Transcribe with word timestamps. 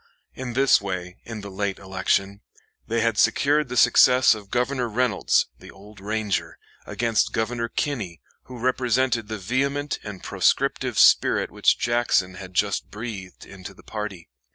In 0.33 0.53
this 0.53 0.81
way, 0.81 1.19
in 1.25 1.41
the 1.41 1.51
late 1.51 1.77
election, 1.77 2.41
they 2.87 3.01
had 3.01 3.19
secured 3.19 3.69
the 3.69 3.77
success 3.77 4.33
of 4.33 4.49
Governor 4.49 4.89
Reynolds 4.89 5.45
the 5.59 5.69
Old 5.69 5.99
Ranger 5.99 6.57
against 6.87 7.33
Governor 7.33 7.69
Kinney, 7.69 8.19
who 8.45 8.57
represented 8.57 9.27
the 9.27 9.37
vehement 9.37 9.99
and 10.03 10.23
proscriptive 10.23 10.97
spirit 10.97 11.51
which 11.51 11.77
Jackson 11.77 12.33
had 12.33 12.55
just 12.55 12.89
breathed 12.89 13.45
into 13.45 13.75
the 13.75 13.83
party. 13.83 14.27